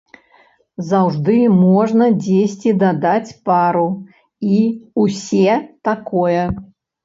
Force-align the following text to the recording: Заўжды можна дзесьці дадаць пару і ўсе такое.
Заўжды 0.91 1.35
можна 1.65 2.07
дзесьці 2.23 2.73
дадаць 2.85 3.35
пару 3.53 3.87
і 4.57 4.61
ўсе 5.07 5.63
такое. 5.93 6.43